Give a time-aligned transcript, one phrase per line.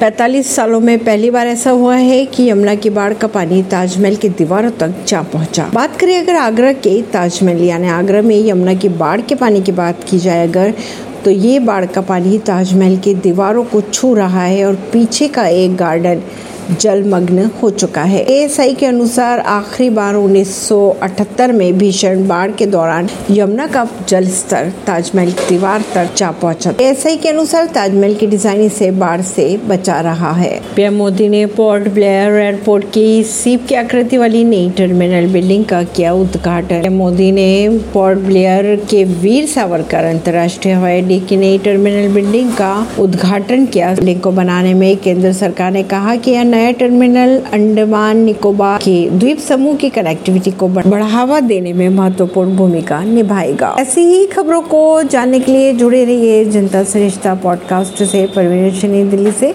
[0.00, 4.14] पैतालीस सालों में पहली बार ऐसा हुआ है कि यमुना की बाढ़ का पानी ताजमहल
[4.16, 8.74] की दीवारों तक जा पहुँचा। बात करें अगर आगरा के ताजमहल, यानी आगरा में यमुना
[8.74, 10.72] की बाढ़ के पानी की बात की जाए अगर
[11.24, 15.46] तो ये बाढ़ का पानी ताजमहल की दीवारों को छू रहा है और पीछे का
[15.46, 16.22] एक गार्डन
[16.72, 23.08] जलमग्न हो चुका है। एएसआई के अनुसार आखिरी बार 1978 में भीषण बाढ़ के दौरान
[23.30, 28.26] यमुना का जल स्तर ताजमहल की दीवार तक जा पहुँचा। एएसआई के अनुसार ताजमहल की
[28.26, 33.66] डिज़ाइन इसे बाढ़ से बचा रहा है। पीएम मोदी ने पोर्ट ब्लेयर एयरपोर्ट की सीप
[33.68, 37.48] की आकृति वाली नई टर्मिनल बिल्डिंग का किया उद्घाटन। पीएम मोदी ने
[37.92, 43.94] पोर्ट ब्लेयर के वीर सावरकर अंतर्राष्ट्रीय हवाई अड्डे की नई टर्मिनल बिल्डिंग का उद्घाटन किया।
[43.94, 49.10] बिल्डिंग को बनाने में केंद्र सरकार ने कहा कि यह नया टर्मिनल अंडमान निकोबार के
[49.10, 55.02] द्वीप समूह की कनेक्टिविटी को बढ़ावा देने में महत्वपूर्ण भूमिका निभाएगा। ऐसी ही खबरों को
[55.02, 59.48] जानने के लिए जुड़े रहिए जनता श्रेष्ठता पॉडकास्ट से, परवीन दिल्ली से।